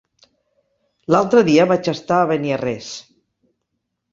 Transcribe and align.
L'altre 1.15 1.43
dia 1.49 1.67
vaig 1.73 1.91
estar 1.93 2.17
a 2.23 2.31
Beniarrés. 2.33 2.89